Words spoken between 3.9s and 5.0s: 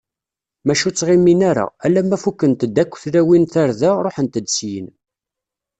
ṛuḥent-d syin.